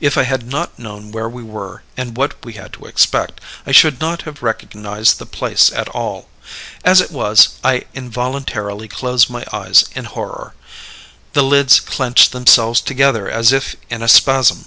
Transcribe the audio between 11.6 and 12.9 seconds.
clenched themselves